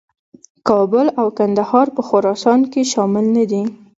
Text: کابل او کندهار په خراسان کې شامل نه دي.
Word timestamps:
کابل 0.69 1.07
او 1.19 1.27
کندهار 1.37 1.87
په 1.95 2.01
خراسان 2.07 2.59
کې 2.71 2.81
شامل 2.91 3.25
نه 3.37 3.43
دي. 3.51 3.63